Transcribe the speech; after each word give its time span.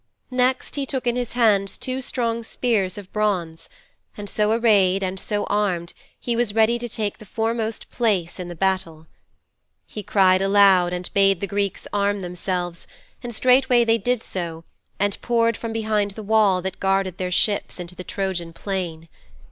Next 0.31 0.77
he 0.77 0.87
took 0.87 1.05
in 1.05 1.15
his 1.15 1.33
hands 1.33 1.77
two 1.77 2.01
strong 2.01 2.41
spears 2.41 2.97
of 2.97 3.13
bronze, 3.13 3.69
and 4.17 4.27
so 4.27 4.51
arrayed 4.51 5.03
and 5.03 5.19
so 5.19 5.43
armed 5.43 5.93
he 6.19 6.35
was 6.35 6.55
ready 6.55 6.79
to 6.79 6.89
take 6.89 7.19
the 7.19 7.23
foremost 7.25 7.87
place 7.91 8.39
in 8.39 8.47
the 8.47 8.55
battle.' 8.55 9.05
'He 9.85 10.01
cried 10.01 10.41
aloud 10.41 10.91
and 10.91 11.13
bade 11.13 11.39
the 11.39 11.45
Greeks 11.45 11.87
arm 11.93 12.21
themselves, 12.21 12.87
and 13.21 13.35
straightway 13.35 13.83
they 13.85 13.99
did 13.99 14.23
so 14.23 14.63
and 14.99 15.21
poured 15.21 15.55
from 15.55 15.71
behind 15.71 16.09
the 16.17 16.23
wall 16.23 16.63
that 16.63 16.79
guarded 16.79 17.19
their 17.19 17.29
ships 17.29 17.79
into 17.79 17.93
the 17.93 18.03
Trojan 18.03 18.53
plain. 18.53 19.07